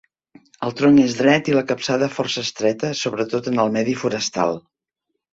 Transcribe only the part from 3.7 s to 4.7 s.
medi forestal.